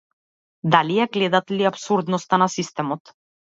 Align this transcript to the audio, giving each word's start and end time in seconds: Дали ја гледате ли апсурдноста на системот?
Дали 0.75 0.95
ја 1.01 1.05
гледате 1.17 1.59
ли 1.61 1.69
апсурдноста 1.73 2.43
на 2.47 2.51
системот? 2.57 3.17